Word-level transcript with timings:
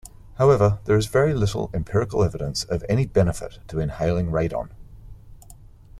However, 0.39 0.79
there 0.85 0.97
is 0.97 1.05
very 1.05 1.31
little 1.35 1.69
empirical 1.75 2.23
evidence 2.23 2.63
of 2.63 2.83
any 2.89 3.05
benefit 3.05 3.59
to 3.67 3.79
inhaling 3.79 4.31
radon. 4.31 4.71